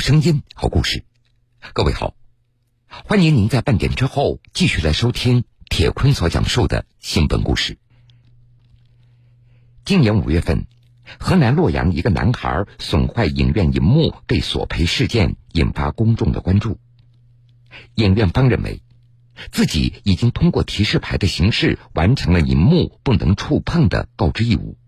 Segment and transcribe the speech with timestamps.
[0.00, 1.04] 声音，好故事。
[1.72, 2.14] 各位好，
[2.88, 7.78] 欢迎您在半点之后继续来收听铁坤所讲述的新闻故事。
[9.84, 10.66] 今年五月份，
[11.18, 16.78] 河南洛阳一个男孩损坏影院银幕被索赔事件引发公众的关注。
[17.94, 18.82] 影院方认为，
[19.50, 24.78] 自己已经通过提示牌的形式完成了银幕不能触碰的告知义务。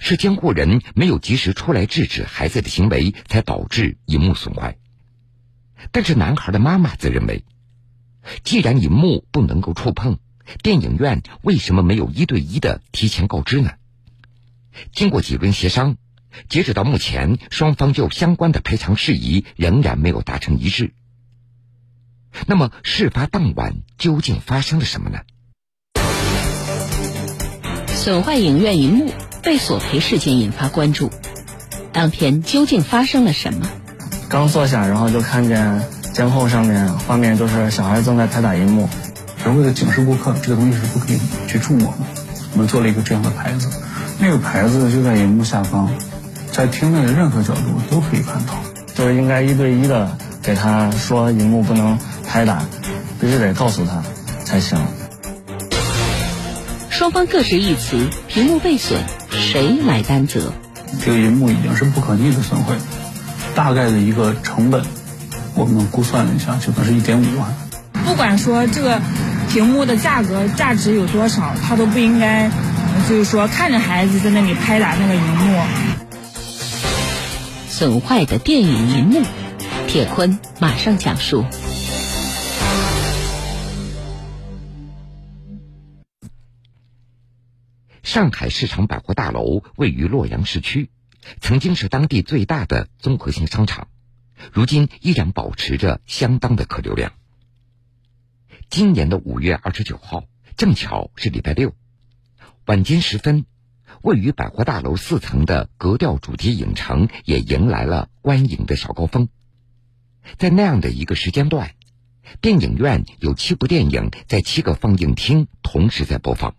[0.00, 4.76] 是监护人没有及时出来制止孩子的行为，才导致荧幕损坏。
[5.92, 7.44] 但是男孩的妈妈则认为，
[8.42, 10.18] 既然荧幕不能够触碰，
[10.62, 13.72] 电影院为什么没有一对一的提前告知呢？
[14.92, 15.96] 经过几轮协商，
[16.48, 20.92] 截止到目前，双方就相关的赔偿事宜仍然没有达成一致。
[22.46, 25.20] 那么，事发当晚究竟发生了什么呢？
[27.88, 29.12] 损坏影院银幕。
[29.46, 31.08] 被索赔事件引发关注，
[31.92, 33.68] 当天究竟发生了什么？
[34.28, 35.82] 刚坐下，然后就看见
[36.12, 38.88] 监控上面画面，就是小孩正在拍打荧幕。
[39.44, 41.98] 是为了警示顾客，这个东西是不可以去触摸的。
[42.54, 43.68] 我们做了一个这样的牌子，
[44.18, 45.88] 那个牌子就在荧幕下方，
[46.50, 48.54] 在厅内的任何角度都可以看到。
[48.96, 52.64] 就是应该一对一的给他说，荧幕不能拍打，
[53.20, 54.02] 必须得告诉他
[54.44, 54.76] 才行。
[56.96, 58.98] 双方各执一词，屏幕被损。
[59.30, 60.54] 谁来担责？
[61.04, 62.74] 这个银幕已经是不可逆的损毁，
[63.54, 64.82] 大概的一个成本，
[65.54, 67.54] 我们估算了一下，就能是一点五万。
[68.06, 69.02] 不管说这个
[69.52, 72.50] 屏幕的价格价值有多少，他都不应该，
[73.06, 75.60] 就是说看着孩子在那里拍打那个荧幕。
[77.68, 79.20] 损坏的电影银幕，
[79.86, 81.44] 铁坤马上讲述。
[88.16, 90.88] 上海市场百货大楼位于洛阳市区，
[91.42, 93.88] 曾经是当地最大的综合性商场，
[94.54, 97.12] 如今依然保持着相当的客流量。
[98.70, 100.24] 今年的五月二十九号，
[100.56, 101.74] 正巧是礼拜六，
[102.64, 103.44] 晚间时分，
[104.00, 109.28] 位于百货大楼四层的格调主题影城也迎来了观影的小高峰。
[110.38, 111.72] 在那样的一个时间段，
[112.40, 116.56] 电影院有七部电影在七个放映厅同时在播放。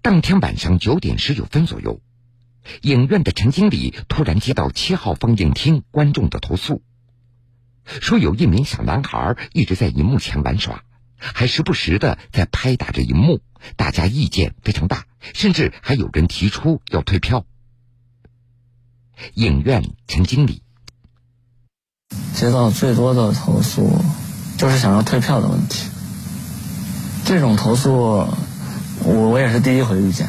[0.00, 2.00] 当天晚上九点十九分左右，
[2.82, 6.82] 影院的陈经理突然接到七号放映厅观众的投诉，
[7.84, 10.84] 说有一名小男孩一直在荧幕前玩耍，
[11.18, 13.40] 还时不时的在拍打着荧幕，
[13.76, 15.04] 大家意见非常大，
[15.34, 17.44] 甚至还有人提出要退票。
[19.34, 20.62] 影院陈经理
[22.34, 24.00] 接到最多的投诉
[24.56, 25.90] 就是想要退票的问题，
[27.24, 28.28] 这种投诉。
[29.08, 30.28] 我我也是第一回遇见，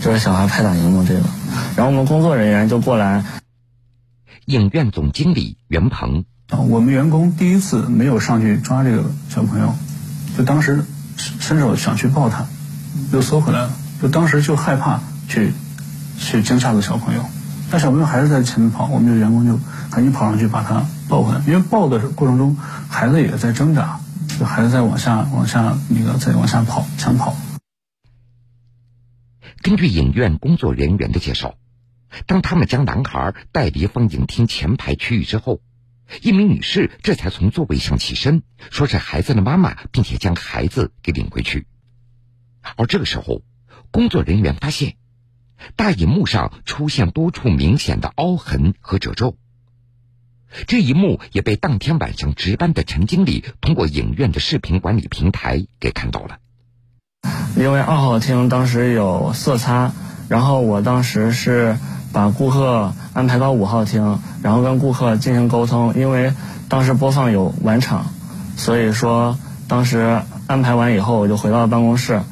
[0.00, 1.22] 就是小孩拍打荧幕这个，
[1.74, 3.24] 然后我们工作人员就过来。
[4.44, 9.74] 影院总经理袁鹏啊，我们员工第一次没有上去抓这个小朋友，
[10.36, 10.84] 就当时
[11.16, 12.46] 伸手想去抱他，
[13.12, 15.52] 又缩回来了，就当时就害怕去
[16.18, 17.24] 去惊吓到小朋友，
[17.68, 19.58] 但小朋友还是在前面跑，我们的员工就
[19.90, 22.56] 赶紧跑上去把他抱回来，因为抱的过程中
[22.88, 23.98] 孩子也在挣扎。
[24.44, 27.36] 孩子在往下、往下那个在往下跑，抢跑。
[29.62, 31.56] 根据影院工作人员的介绍，
[32.26, 35.60] 当他们将男孩带离放映厅前排区域之后，
[36.22, 41.66] 一名女士这才从座位上起身，说是孩子的妈妈，并且将孩子给领回去。
[42.76, 43.42] 而这个时候，
[43.90, 44.96] 工作人员发现，
[45.76, 49.36] 大荧幕上出现多处明显的凹痕和褶皱。
[50.66, 56.36] 这一幕也被当天晚上值班的陈经理通过影院的视频管理平台给看到了。
[57.56, 59.92] 因为二号厅当时有色差，
[60.28, 61.76] 然后我当时是
[62.12, 65.94] 把顾客安排到五号厅，然后跟顾客进行沟通。
[65.94, 66.32] 因为
[66.68, 68.06] 当时播放有晚场，
[68.56, 72.22] 所以说当时安排完以后，我就回到了办公室。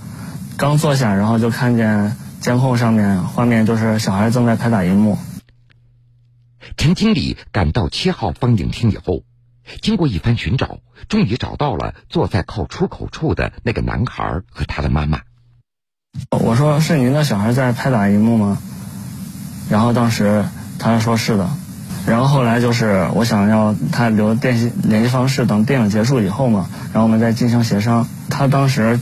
[0.56, 5.18] 刚坐下，然后就看见监控上面画面，就是小孩正在拍打荧幕。
[6.76, 9.22] 陈经理赶到七号放映厅以后，
[9.80, 10.78] 经过一番寻找，
[11.08, 15.20] 终于找到了坐在靠出口处的那个男孩和他的妈妈。
[16.30, 18.58] 我说：“是您的小孩在拍打荧幕吗？”
[19.70, 20.44] 然后当时
[20.78, 21.48] 他说是的。
[22.06, 28.08] 然后后来就是我想要他留电信联系方式，等电影结束以后嘛，然后我们再进行协商。
[28.30, 29.00] 他当时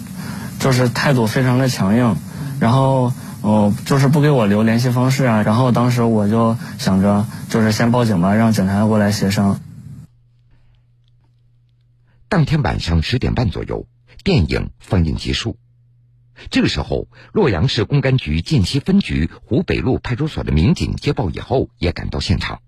[0.59, 2.17] 就是态度非常的强硬，
[2.61, 3.13] 然后。
[3.45, 9.61] 哦，就是不给我留联系方式啊，然后当时我就想着，就是先报警吧，让警察过来协商。
[12.31, 13.87] 当天晚上十点半左右，
[14.25, 15.59] 电影放映结束。
[16.51, 22.63] 这个时候，洛阳市公安局涧西分局湖北路派出所的民警接报以后，也赶到现场。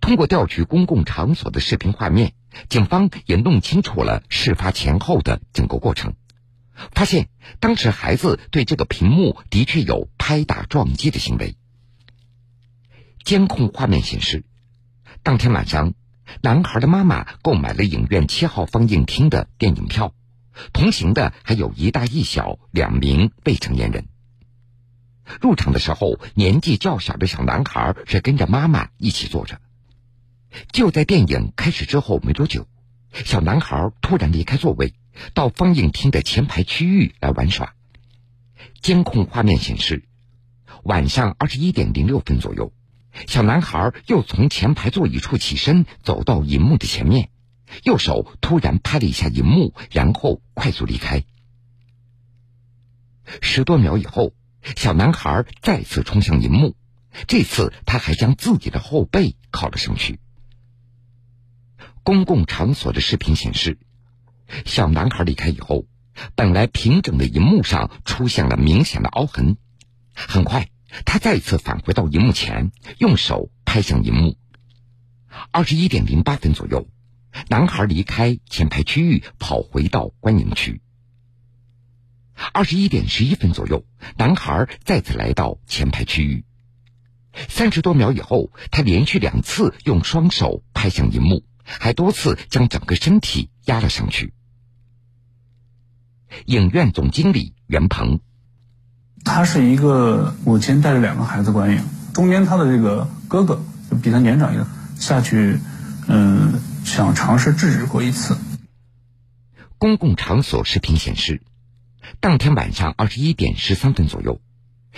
[0.00, 2.34] 通过调取公共场所的视频画面，
[2.68, 6.14] 警方也弄清楚了事发前后的整个过程，
[6.92, 7.28] 发现
[7.60, 11.56] 当时孩子对这个屏幕的确有拍打撞击的行为。
[13.24, 14.44] 监控画面显示，
[15.22, 15.94] 当天晚上，
[16.42, 20.14] 男孩的妈妈购买了影院七号放映厅的电影票，
[20.72, 24.06] 同行的还有一大一小两名未成年人。
[25.40, 29.60] 入场的时候，年纪较小的小男孩是跟着妈妈一起坐着。
[30.70, 32.68] 就在电影开始之后没多久，
[33.12, 34.94] 小男孩突然离开座位，
[35.34, 37.74] 到放映厅的前排区域来玩耍。
[38.80, 40.04] 监控画面显示，
[40.82, 42.72] 晚上二十一点零六分左右，
[43.26, 47.30] 小男孩又从前排座椅处起身，走到荧幕的前面，
[47.82, 51.24] 右手突然拍了一下荧幕，然后快速离开。
[53.40, 54.32] 十多秒以后，
[54.76, 56.76] 小男孩再次冲向荧幕，
[57.26, 60.20] 这次他还将自己的后背靠了上去。
[62.04, 63.78] 公共场所的视频显示，
[64.64, 65.86] 小男孩离开以后，
[66.34, 69.56] 本来平整的荧幕上出现了明显的凹痕。
[70.14, 70.68] 很快，
[71.04, 74.36] 他再次返回到荧幕前，用手拍向荧幕。
[75.50, 76.88] 二十一点零八分左右，
[77.48, 80.80] 男孩离开前排区域，跑回到观影区。
[82.52, 83.84] 二十一点十一分左右，
[84.16, 86.44] 男孩再次来到前排区域。
[87.48, 91.44] 三十多秒以后，他连续两次用双手拍向银幕。
[91.68, 94.32] 还多次将整个身体压了上去。
[96.44, 98.20] 影院总经理袁鹏，
[99.24, 104.66] 他是一个母亲带着两个孩子观影，中间他的这个哥哥就比他年长一点，
[104.96, 105.58] 下去，
[106.06, 108.36] 嗯，想尝试制止过一次。
[109.78, 111.42] 公共场所视频显示，
[112.20, 114.40] 当天晚上二十一点十三分左右，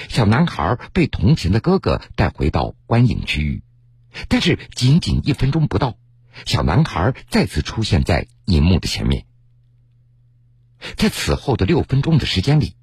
[0.09, 3.63] 小男孩被同行的哥哥带回到观影区域，
[4.29, 5.97] 但是仅仅一分钟不到。
[6.45, 9.25] 小男孩再次出现在银幕的前面，
[10.97, 12.77] 在此后的六分钟的时间里，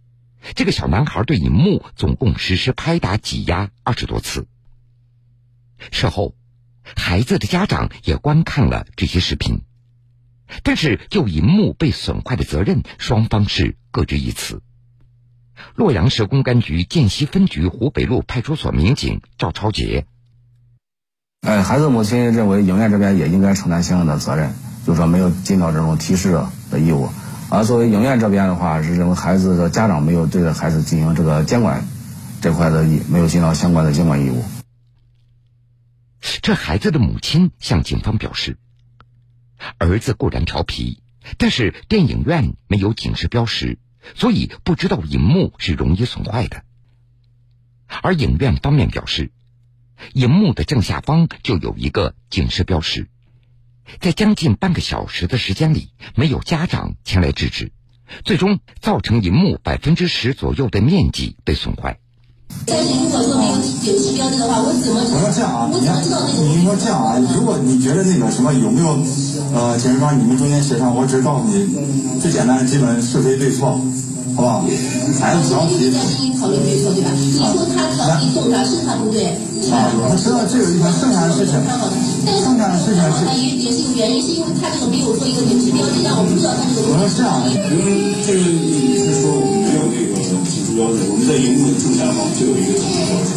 [0.53, 4.47] 这个小男孩对荧幕总共实施拍打、挤压二十多次。
[5.91, 6.35] 事后，
[6.95, 9.61] 孩子的家长也观看了这些视频，
[10.63, 14.61] 但是就荧幕被损坏的责任，双方是各执一词。
[15.75, 20.05] 洛阳市公安局涧西分局湖北路派出所民警赵超杰。
[21.41, 24.53] 哎，孩子母亲认为影院这边也应该承担相应的责任，
[24.85, 26.33] 就说没有尽到这种提示
[26.71, 27.09] 的义务。
[27.49, 31.85] 而作为影院这边的话，是认为孩子的家长没有对着孩子进行这个监管
[32.41, 34.43] 这块的义，没有尽到相关的监管义务。
[36.41, 38.57] 这孩子的母亲向警方表示，
[39.77, 41.01] 儿子固然调皮，
[41.37, 43.77] 但是电影院没有警示标识，
[44.15, 46.63] 所以不知道荧幕是容易损坏的。
[48.01, 49.31] 而影院方面表示。
[50.11, 53.07] 荧幕的正下方就有一个警示标识，
[53.99, 57.71] 在将近半个小时的时间里，没有家长前来制止，
[58.23, 61.99] 最终造成银幕百分之十左右的面积被损坏。
[62.67, 65.69] 但是如果说没有警示标志的话，我怎么我说这样啊？
[65.71, 67.17] 你你说这样啊？
[67.33, 68.97] 如果你觉得那个什么有没有
[69.53, 73.81] 呃警示标，你们中间协商，我只告诉你最简单的基本是非对错。
[74.35, 74.63] 好不好？
[75.19, 75.89] 孩子调皮。
[75.91, 77.09] 在第一考虑对错，对吧？
[77.15, 79.31] 你说他调皮动他是他不对，
[79.71, 81.55] 啊，他知道这有一条剩下的事情，
[82.43, 83.23] 剩下的事情是。
[83.39, 86.91] 也也是有原因，是因为他这个没有做一个警示标志，让我不知道他这个。
[86.91, 87.39] 我说这样，
[87.71, 90.19] 因为这个你是说我们没有那个
[90.51, 93.31] 警示标志，我们在荧幕的正下方就有一个警示标志。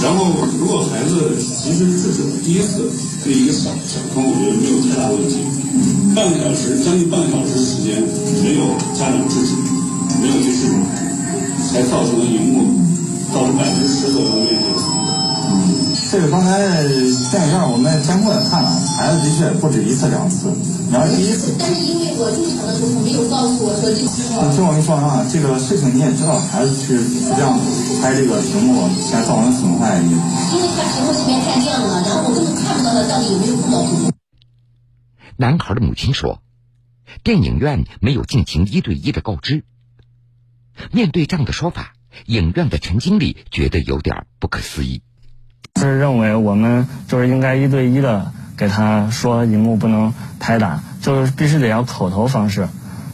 [0.00, 2.88] 然后，如果孩子其实这是第一次
[3.22, 5.44] 对一个小小坑，我觉得没有太大问题。
[6.14, 8.00] 半个小时，将近半个小时时间，
[8.42, 8.64] 没有
[8.96, 9.52] 家长制止。
[10.20, 10.68] 没有及时，
[11.72, 12.76] 才造成了荧幕
[13.32, 15.10] 造成百分之十左右的面积损毁。
[15.50, 15.54] 嗯，
[16.10, 16.58] 这个刚才
[17.30, 20.52] 电影院我们监控也看了，孩子的确不止一次两次。
[20.88, 23.96] 你要第一次，但是因为我入场的时候没有告诉我说这。
[24.52, 27.58] 听我跟你说啊，这个事情你也知道，孩子去是这样
[28.02, 29.98] 拍这个屏幕才造成损坏。
[30.02, 34.10] 因为他屏幕这边太亮了，然后我根本看不到他到底有没有碰到屏幕。
[35.36, 36.42] 男孩的母亲说，
[37.22, 39.64] 电影院没有进行一对一的告知。
[40.92, 41.92] 面对这样的说法，
[42.26, 45.02] 影院的陈经理觉得有点不可思议。
[45.80, 52.68] 是认为我们就是应该一对一的给他说，荧幕不能拍打，就是必须得要口头方式，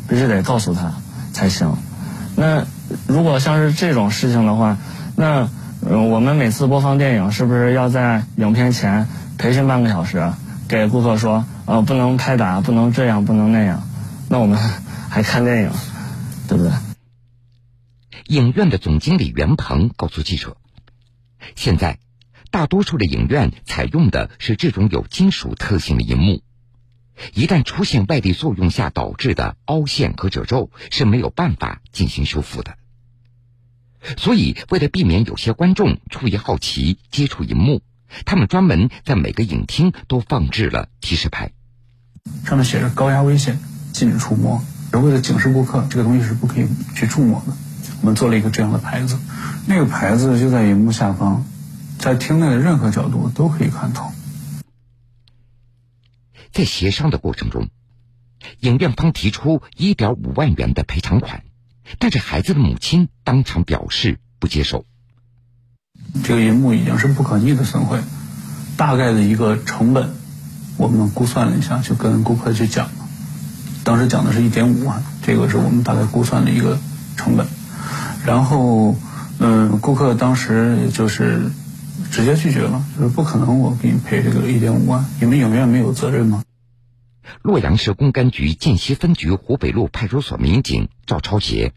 [0.08, 0.94] 必须得告诉他
[1.32, 1.76] 才行。
[2.34, 2.66] 那
[3.06, 4.78] 如果像是这种事情的话，
[5.16, 5.48] 那
[5.80, 9.06] 我们每次播放电影是不是要在影片前
[9.38, 10.32] 培训半个小时，
[10.66, 13.86] 给顾客说，呃，不能拍打，不能这样，不能那样？
[14.28, 14.58] 那我们
[15.08, 15.70] 还看电影，
[16.48, 16.72] 对不对？
[18.28, 20.56] 影院的总经理袁鹏告诉记者
[21.54, 22.00] ：“现在，
[22.50, 26.42] 大多数的影院采用的是这种有金属特性的银幕，
[27.34, 32.76] 一旦出现外力作用下导致的凹陷和褶皱，是没有办法进行修复的。
[34.16, 37.82] 所以，为了避免有些观众出于好奇接触银幕，
[38.24, 41.52] 他们专门在每个影厅都放置了提示牌，
[42.44, 43.60] 上面写着“高压危险，
[43.92, 44.60] 禁止触摸”。
[44.92, 47.52] 为了警示顾客，这个东西是不可以去触摸的，
[48.00, 49.18] 我们做了一个这样的牌子。
[49.66, 51.44] 那个牌子就在荧幕下方，
[51.98, 54.12] 在厅内的任何角度都可以看到。
[56.52, 57.68] 在协商的过程中，
[58.60, 61.42] 影院方提出一点五万元的赔偿款。
[61.98, 64.84] 但是孩子的母亲当场表示不接受。
[66.24, 68.00] 这个银幕已经是不可逆的损毁，
[68.76, 70.10] 大概的一个成本，
[70.78, 73.08] 我们估算了一下，就跟顾客去讲了。
[73.84, 76.78] 当时讲的是一点五万，这个是我们大概估算的一个
[77.16, 77.46] 成本。
[78.26, 78.96] 然后，
[79.38, 81.50] 嗯，顾客当时就是
[82.10, 86.42] 直接拒绝了，就是不可能，我给你赔这个一点五万，你们影院没有责任吗？
[87.42, 91.72] 洛阳市公安局涧西分局湖北路派出所民警赵超杰，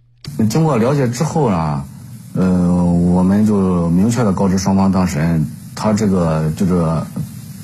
[0.50, 1.86] 经过了解之后呢，
[2.34, 7.03] 呃，我们就明确的告知双方当事人，他这个就是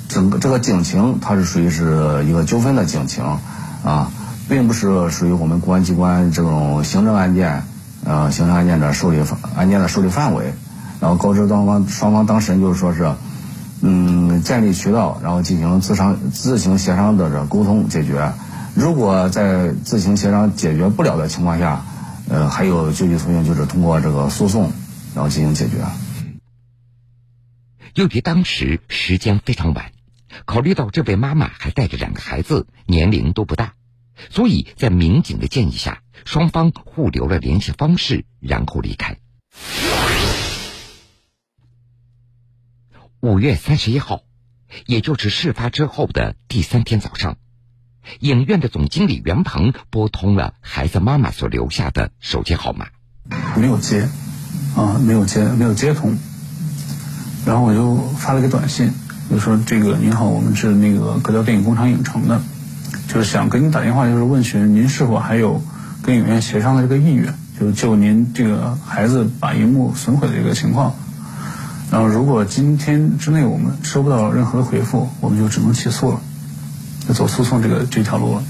[0.08, 3.24] 整个这个警情，它是属于是一个纠纷的警情，
[3.84, 4.10] 啊，
[4.48, 7.64] 并不是属于我们公安机关这种行政案件，
[8.06, 9.22] 呃，刑事案件的受理
[9.56, 10.54] 案件的受理范围，
[11.00, 13.12] 然后告知双方双方当事人就是说是。
[13.82, 18.32] 嗯，建立渠道，然后进行自商自行协商的这沟通解决。
[18.74, 21.84] 如果在自行协商解决不了的情况下，
[22.26, 24.72] 呃，还有救济途径，就是通过这个诉讼，
[25.14, 25.84] 然后进行解决。
[27.94, 29.92] 由于当时时间非常晚，
[30.46, 33.74] 考虑到这位妈妈还带着两个孩子，年龄都不大，
[34.30, 39.18] 所以在民警的建议下，双方互留了联系方式，然后离开。
[43.20, 44.22] 五月三十一号，
[44.86, 47.38] 也就是事发之后的第三天早上，
[48.20, 52.88] 影院的总经理袁鹏拨通了孩子妈妈所留下的手机号码，
[53.56, 54.08] 没有接，
[54.76, 56.16] 啊，没有接，没有接通。
[57.44, 58.92] 然后我就发了个短信，
[59.30, 62.40] 就说：“这个您好，我们是那个格调电影工厂影城的，
[63.16, 65.62] 就是想跟您打电话，就是问询您是否还有
[66.02, 70.94] 跟影院协商的这个意愿，就就您这个孩子把荧幕损毁的这个情况。”
[71.90, 76.20] 然后，如果今天之内我们收不到任何的回复，我们就只能起诉了，
[77.08, 78.44] 就走诉讼这个这条路了。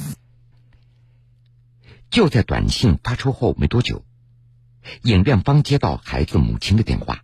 [2.11, 4.03] 就在短信发出后没多久，
[5.03, 7.21] 影院方接到孩子母亲的电话，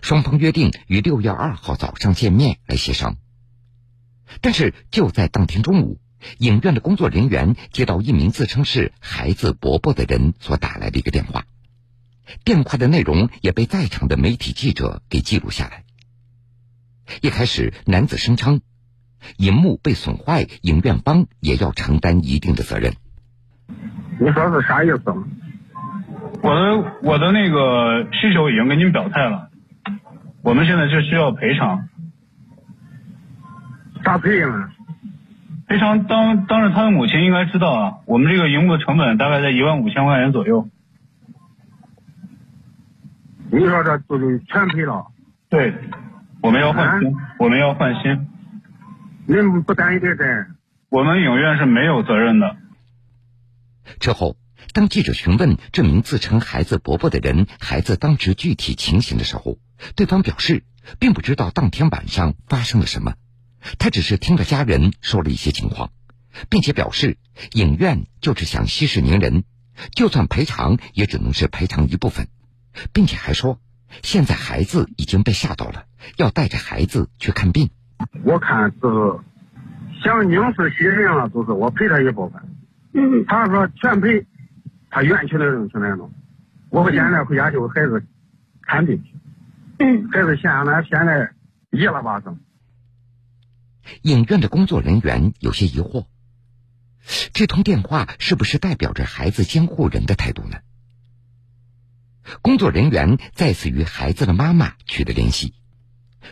[0.00, 3.16] 双方约定于六月二号早上见面来协商。
[4.40, 5.98] 但是就在当天中午，
[6.38, 11.44] 影院的工作人员接到一名自称是孩子伯伯的人所打来的一个电话。
[12.44, 15.84] 电话的内容也被在场的媒体记者给记录下来。
[17.20, 18.62] 一开始，男子声称，
[19.36, 22.94] 银幕被损坏，影院方也要承担一定的责任。
[24.18, 25.02] 你说是啥意思？
[26.42, 29.50] 我的我的那个需求已经跟您表态了，
[30.42, 31.88] 我们现在就需要赔偿。
[34.04, 34.73] 咋赔呀？
[35.66, 40.68] 赔偿当当着他的母亲应该知道啊，我们这个荧幕的成本大概在一万五千块钱左右。
[43.50, 45.06] 你说这就是全赔了？
[45.48, 45.74] 对，
[46.42, 48.28] 我们要换新，我们要换新。
[49.26, 50.56] 您不担一点责任？
[50.90, 52.56] 我们影院是没有责任的。
[54.00, 54.36] 之后，
[54.72, 59.58] 当记者询问这名自称孩子伯伯的人孩子当时具体情形的时候，
[59.96, 60.64] 对方表示
[60.98, 63.14] 并不知道当天晚上发生了什么，
[63.78, 65.90] 他只是听了家人说了一些情况，
[66.48, 67.16] 并且表示
[67.52, 69.44] 影院就是想息事宁人，
[69.94, 72.28] 就算赔偿也只能是赔偿一部分。
[72.92, 73.60] 并且还说，
[74.02, 75.84] 现在孩子已经被吓到了，
[76.16, 77.70] 要带着孩子去看病。
[78.24, 78.78] 我看是
[80.02, 82.42] 想宁死息人了，就是我赔他一部分。
[82.92, 84.26] 嗯，他说全赔，
[84.90, 86.10] 他愿去那种去那种。
[86.70, 88.04] 我现在回家就孩子
[88.62, 89.14] 看病去。
[89.78, 91.30] 嗯，孩子现在现在
[91.70, 92.38] 一了八成。
[94.02, 96.06] 影院的工作人员有些疑惑，
[97.32, 100.58] 这通电话是不是代表着孩子监护人的态度呢？
[102.40, 105.54] 工作人员再次与孩子的妈妈取得联系，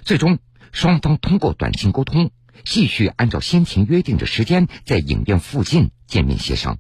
[0.03, 0.39] 最终
[0.73, 2.31] 双方通过短信沟通，
[2.65, 6.79] 继续按照先前约定的时间在影院附近见面协商。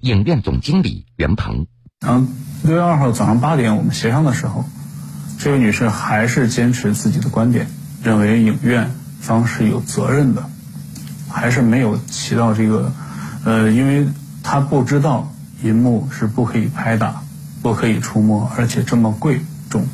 [0.00, 1.66] 影院总经理袁鹏，
[2.06, 2.28] 嗯
[2.62, 4.64] 六月二号早上八点我们协商的时候，
[5.40, 7.66] 这位女士还是坚持自己的观点，
[8.02, 8.90] 认为影院
[9.20, 10.44] 方是有责任的，
[11.30, 12.92] 还是没有起到这个，
[13.44, 14.06] 呃，因为
[14.42, 15.32] 他不知道
[15.62, 17.22] 银幕是不可以拍打。
[17.62, 19.40] 不可以触摸，而且这么贵
[19.70, 19.86] 重，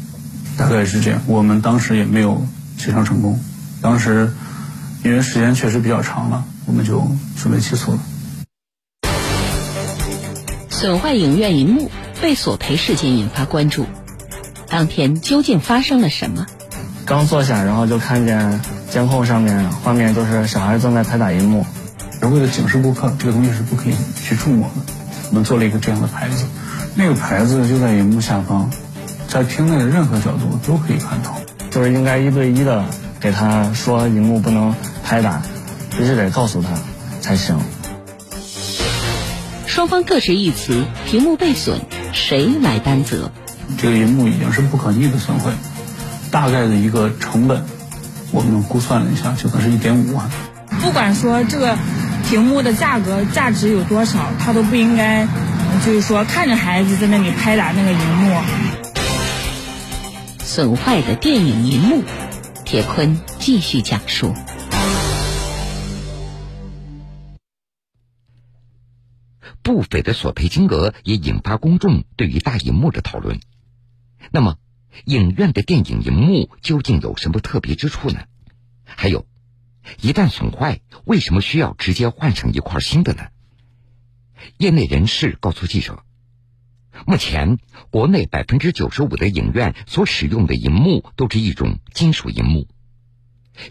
[0.56, 1.20] 大概是这样。
[1.26, 2.46] 我们当时也没有
[2.78, 3.38] 协商成功，
[3.82, 4.32] 当时
[5.04, 7.98] 因为时间确实比较长了，我们就准备起诉了。
[10.70, 11.90] 损坏影院银幕
[12.22, 13.84] 被索赔事件引发关注，
[14.68, 16.46] 当天究竟发生了什么？
[17.08, 18.60] 刚坐下，然后就看见
[18.90, 21.64] 监控上面画面都是小孩正在拍打荧幕。
[22.20, 24.92] 为了警示顾客，这个东西是不可以去触摸的。
[25.30, 26.44] 我们做了一个这样的牌子，
[26.94, 28.70] 那个牌子就在荧幕下方，
[29.26, 31.34] 在厅内的任何角度都可以看到。
[31.70, 32.84] 就是应该一对一的
[33.18, 35.40] 给他说，荧幕不能拍打，
[35.96, 36.68] 必须得告诉他
[37.22, 37.58] 才行。
[39.66, 41.80] 双方各执一词，屏幕被损，
[42.12, 43.30] 谁来担责？
[43.78, 45.52] 这个银幕已经是不可逆的损毁，
[46.38, 47.64] 大概的一个成本，
[48.30, 50.30] 我们估算了一下，就可能是一点五万。
[50.80, 51.76] 不管说这个
[52.30, 55.26] 屏幕的价格价值有多少，他都不应该，
[55.84, 58.40] 就是说看着孩子在那里拍打那个荧幕。
[60.38, 62.04] 损坏的电影银幕，
[62.64, 64.32] 铁坤继续讲述。
[69.64, 73.40] 不菲的索赔金额也引发公众对于大银幕的讨论。
[74.30, 74.54] 那么，
[75.04, 78.20] 影院的电影银幕究竟有什么特别之处呢？
[78.84, 79.26] 还有，
[80.00, 83.28] 一旦损坏，为什么需要直接换上一块新的呢？
[84.58, 86.02] 业内人士告诉记者，
[87.06, 87.58] 目前
[87.90, 92.68] 国内百分之九十五的影院所使用的银幕都是一种金属银幕，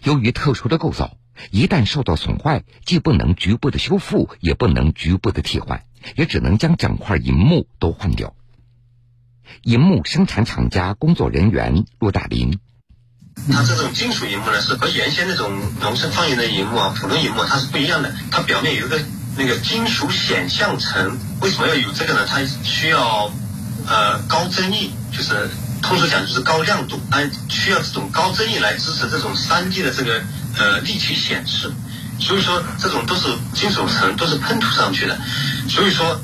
[0.02, 1.18] 由于特殊的构造，
[1.50, 5.84] 一旦受到损坏，既不能局部的修复，也不能局部的替换。
[6.14, 8.36] 也只能将整块银幕都换掉。
[9.62, 12.58] 银幕生产厂家工作人员陆大林，
[13.52, 18.14] 它这种金属银幕呢，是和原先那种农村放映的银幕啊，普通银幕它是不一样的。
[18.30, 19.00] 它表面有一个
[19.36, 22.26] 那个金属显像层，为什么要有这个呢？
[22.26, 23.30] 它需要
[23.86, 25.50] 呃高增益，就是
[25.82, 30.22] 通俗讲就是高亮度，它需要这种高增益来支持这种三 D 的这个
[30.56, 31.72] 呃立体显示。
[32.20, 35.16] 所以说，这种都是金属层，都是喷涂上去的。
[35.68, 36.20] 所以说，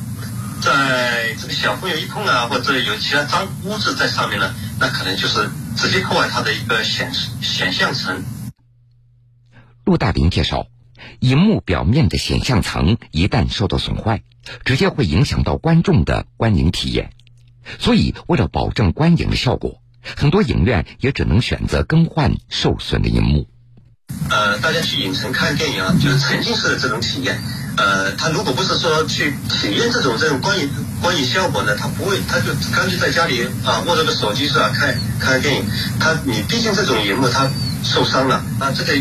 [0.62, 8.23] 在这个小朋友一碰啊，或者有其他脏污渍在上面呢，那可能就是直接破坏它的一个显示显像层。
[9.85, 10.67] 陆大林介绍，
[11.21, 14.23] 荧幕表面的显像层一旦受到损坏，
[14.64, 17.11] 直接会影响到观众的观影体验。
[17.79, 19.83] 所以，为了保证观影的效果，
[20.17, 23.49] 很多影院也只能选择更换受损的荧幕。
[24.31, 27.38] 呃，大家去影城看电影啊，就是沉浸式的这种体验。
[27.77, 30.71] 呃，他如果不是说去体验这种这种观影
[31.03, 35.65] 观影效果呢，他不会，他就干脆在家里啊握着个手机是吧，看看电影。
[35.99, 37.51] 他你毕竟这种荧幕他
[37.83, 38.93] 受伤了啊，这个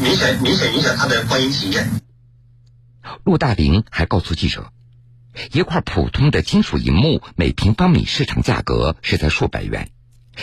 [0.00, 1.88] 明显明显影响他的观影体验。
[3.24, 4.72] 陆大林还告诉记者，
[5.52, 9.90] 一块普通的金属银幕每平方米市场价格是在数百元，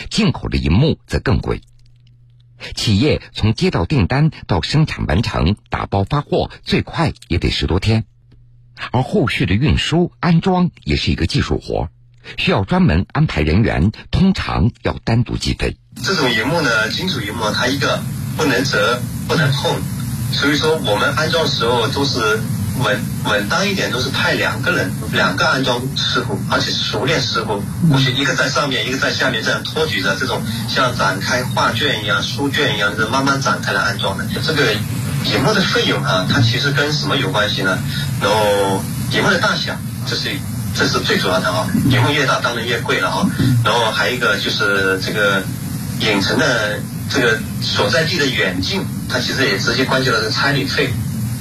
[0.08, 1.60] 进口的银幕则更贵。
[2.74, 8.04] 企业从接到订单到生产完成、打包发货，最快也得十多天，
[8.90, 11.88] 而后续的运输、安装也是一个技术活，
[12.36, 15.76] 需要专门安排人员，通常要单独计费。
[16.02, 18.00] 这种荧幕呢，金属荧幕，它一个
[18.36, 19.80] 不能折、不能碰，
[20.32, 22.40] 所以说我们安装时候都是。
[22.82, 34.24] 稳稳当一点都是派两个人，两个安装师傅，而且是熟练师傅，过去一个在上面，一个在下面，这样托举着，这种像展开画卷一样、书卷一样，这慢慢展开来安装的。
[34.42, 34.72] 这个
[35.24, 37.78] 荧幕的费用啊，它其实跟什么有关系呢？
[38.20, 39.76] 然后荧幕的大小，
[40.08, 40.30] 这是
[40.74, 41.66] 这是最主要的啊。
[41.90, 43.26] 荧幕越大，当然越贵了啊。
[43.64, 45.42] 然后还有一个就是这个
[46.00, 46.78] 影城的
[47.10, 50.90] 这个所在地的远近，它其实也直接关系到这个差旅费。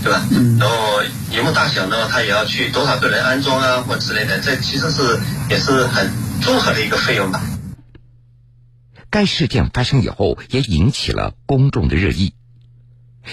[0.03, 0.25] 对吧？
[0.59, 6.09] 然后荧幕大小呢，他也要去多少个人安装啊，或之类的，这其实是也是很
[6.41, 7.41] 综合的一个费用吧。
[9.09, 12.33] 该事件发生以后，也引起了公众的热议。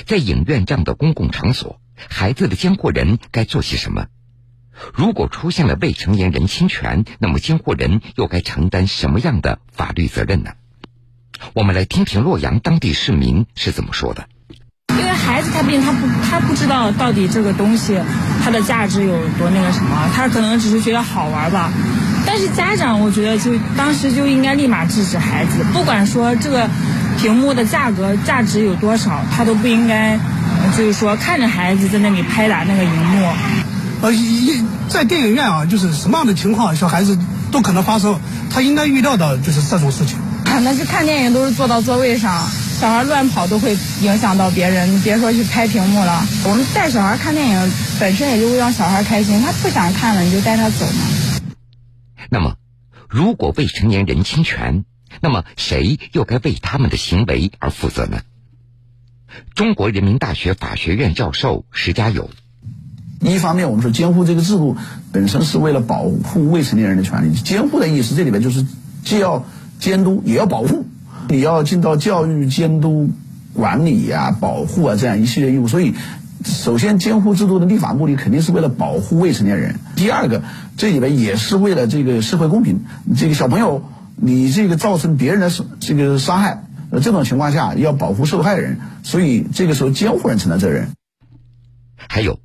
[0.07, 4.07] 在影院这样的公共场所，孩子的监护人该做些什么？
[4.93, 10.53] 如果出现了未成年人侵权，那么监护人又该承担什么样的法律责任呢？
[11.55, 14.29] 我们来听听洛阳当地市民是怎么说的。
[15.27, 17.99] 孩子他毕竟他不他不知道到底这个东西
[18.43, 21.71] 它的价值有多那个什么，他可能只是觉得好玩吧。
[22.25, 26.69] 但是家长我觉得就当时就应该立马制止孩子，不管说这个
[27.19, 30.19] 屏幕的价格价值有多少，他都不应该
[30.77, 33.29] 就是说看着孩子在那里拍打那个荧幕。
[34.03, 37.19] 呃，一在电影院啊，就是什么样的情况小孩子
[37.51, 38.19] 都可能发生，
[38.51, 40.17] 他应该预料到就是这种事情。
[40.63, 42.43] 那是看电影都是坐到座位上。
[42.79, 46.27] 小孩乱跑都会影响到别人，你别说去拍屏幕了。
[46.45, 51.41] 我们带小孩看电影，本身也就是让小孩开心，他不想看了，你就带他走嘛。
[52.29, 52.57] 那么，
[53.09, 54.85] 如果未成年人侵权，
[55.23, 58.21] 那么谁又该为他们的行为而负责呢？
[59.55, 62.29] 中国人民大学法学院教授石家友，
[63.21, 64.77] 一方面我们说监护这个制度
[65.13, 68.67] 本身是为了保护未成年人的权利，监护的意思这里边就是
[69.03, 69.47] 既要
[69.81, 70.85] 监督也要保护，
[71.29, 73.11] 你要尽到教育、监督、
[73.53, 75.95] 管理呀、保护啊这样一系列义务，所以。
[76.45, 79.81] 首先，监护制度的立法目的肯定是为了保护未成年人。
[79.97, 80.45] 第二个，
[80.77, 82.85] 这里边也是为了这个社会公平。
[83.17, 83.83] 这个小朋友，
[84.15, 90.91] 你这个造成别人的这个伤害，呃，这种情况下要保护受害人，所以这个时候监护人承担责任。
[91.97, 92.39] 还有，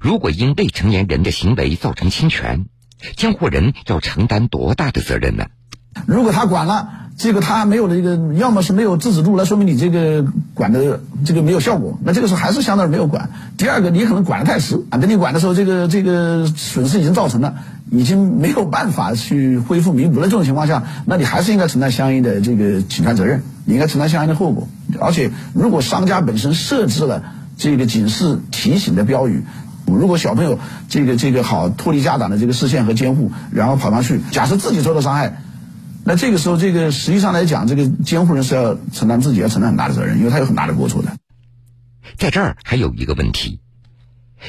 [0.00, 2.64] 如果因未成年人的行为造成侵权，
[3.16, 5.44] 监护人要承担多大的责任呢？
[6.06, 7.05] 如果他管了。
[7.18, 11.98] 这个他没有这个，要么是没有制止住，那说明你这个管的这个没有效果。
[12.04, 13.30] 那这个时候还是相当于没有管。
[13.56, 17.54] 第二个，你可能管的太迟啊，等你管的时候，这个这个损失已经造成了，
[17.90, 20.26] 已经没有办法去恢复弥补了。
[20.26, 24.68] 这种情况下，那你还是应该承担相应的这个侵权责任，你应该承担相应的后果。
[25.00, 27.22] 而且，如果商家本身设置了
[27.56, 29.42] 这个警示提醒的标语，
[29.86, 30.58] 如果小朋友
[30.90, 35.40] 这个这个好脱离家长的这个视线和监护，然后跑上去，假设自己受到伤害。
[36.08, 41.16] 那这个时候，这个实际上来讲，这个监护人是要承担自己要承担很大的责任，因为他有很大的过错的。
[42.16, 43.60] 在这儿还有一个问题，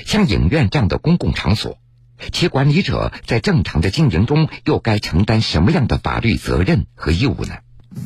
[0.05, 1.79] 像影院这样的公共场所，
[2.31, 7.55] 其管理者在正常的经营中又该承担什么样的法律责任和义务呢？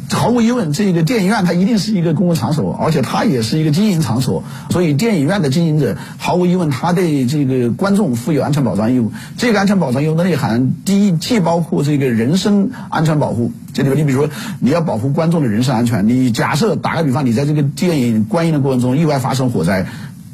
[0.10, 4.44] 毫无疑问，这个电影院它一定是一个公共场所，而且它也是一个经营场所。
[4.70, 9.12] 所以，电影院的经营者毫无疑问，他对这个观众负有安全保障义务。
[9.38, 13.52] 这个安全保障义务的内涵，第一，既包括这个人身安全保护。
[13.74, 16.08] 这里边，你比如说，你要保护观众的人身安全。
[16.08, 19.86] 你假设打个比方，你在这个电影观影的过程中意外发生火灾。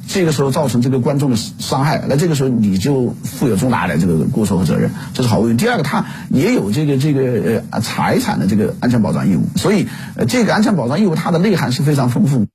[0.08, 5.58] 这个时候造成这个观众的伤害，那这个时候你就负有重大的这个过错和责任，这是毫无疑问。
[5.58, 12.48] 第二个，他也有这个这个呃财产的这个安全保障义务，所以呃这个安全保障义务它的内涵是非常丰富。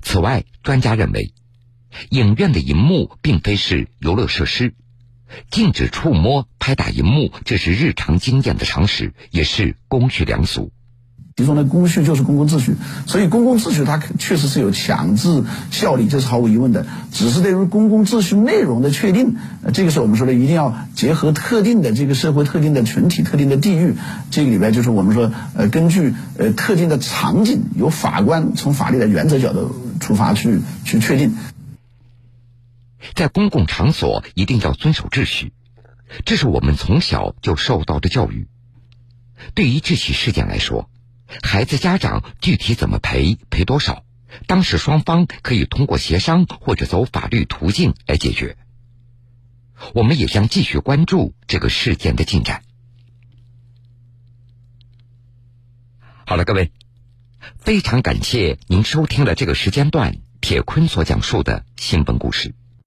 [0.00, 1.34] 此外，专家认为，
[2.10, 4.74] 影院的银幕并非是游乐设施，
[5.50, 10.70] 禁止触摸、拍打银幕，这是日常经验的常识，也是公序良俗。
[11.34, 16.86] 其中的公序就是公共秩序，所以公共秩序它确实是有强制效力，这是毫无疑问的。
[17.10, 19.36] 只是对于公共秩序内容的确定，
[19.72, 23.94] 这个是我们说的一定要结合特定的这个社会特定的群体、特定的地域，
[24.30, 31.34] 这个里边就是我们说呃根据呃特定的场景，由法官从法律的原则角度出发去去确定。
[33.14, 35.54] 在公共场所一定要遵守秩序，
[36.26, 38.48] 这是我们从小就受到的教育。
[39.54, 40.90] 对于这起事件来说。
[41.40, 44.04] 孩子家长具体怎么赔，赔多少？
[44.46, 48.56] 当事双方可以通过协商或者走法律途径来解决。
[49.94, 52.62] 我们也将继续关注这个事件的进展。
[56.24, 56.72] 好了，各位，
[57.58, 62.54] 非常感谢您收听了这个时间段铁坤所讲述的新闻故事。